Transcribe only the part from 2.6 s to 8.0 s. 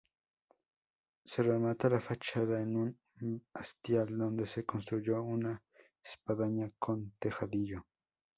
un hastial donde se construyó una espadaña con tejadillo.